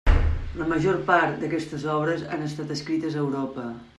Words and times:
La 0.61 0.67
major 0.71 0.97
part 1.09 1.35
d'aquestes 1.43 1.85
obres 1.97 2.25
han 2.37 2.47
estat 2.49 2.75
escrites 2.79 3.19
a 3.19 3.23
Europa. 3.29 3.71